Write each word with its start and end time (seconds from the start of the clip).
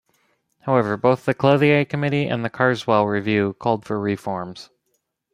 However, 0.61 0.97
both 0.97 1.25
the 1.25 1.35
Clothier 1.35 1.85
committee 1.85 2.25
and 2.27 2.43
the 2.43 2.49
Carswell 2.49 3.05
reviewcalled 3.05 3.85
for 3.85 3.99
reforms. 3.99 4.71